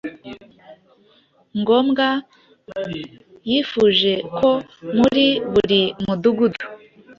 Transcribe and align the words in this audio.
ngombwa. 1.59 2.07
Yifuje 3.49 4.13
ko 4.39 4.49
muri 4.97 5.25
buri 5.53 5.81
mudugudu 6.05 6.65